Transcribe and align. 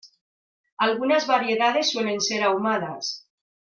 Algunas 0.79 1.27
variedades 1.27 1.91
suelen 1.91 2.21
ser 2.21 2.41
ahumadas. 2.41 3.27